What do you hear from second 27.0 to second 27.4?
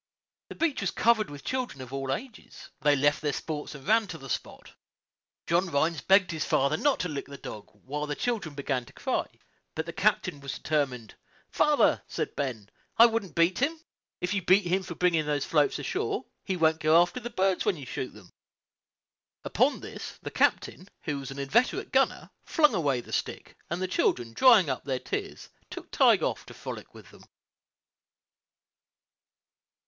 them.